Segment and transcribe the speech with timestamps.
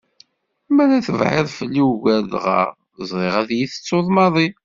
[0.75, 2.61] Mi ara tibɛid fell-i ugar dɣa
[3.09, 4.47] ẓriɣ ad iyi-tettu maḍi.